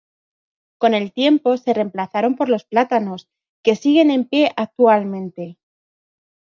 [0.79, 3.29] Con el tiempo se reemplazaron por los plátanos,
[3.63, 5.59] que siguen en pie actualmente.